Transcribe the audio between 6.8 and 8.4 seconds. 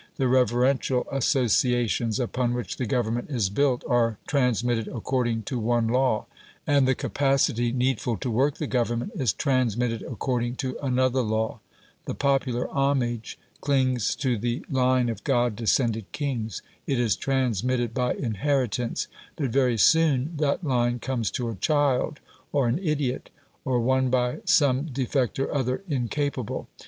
the capacity needful to